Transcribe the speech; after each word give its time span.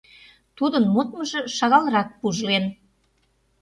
Тудын 0.57 0.83
модмыжо 0.93 1.39
шагалрак 1.57 2.09
пужлен. 2.19 2.63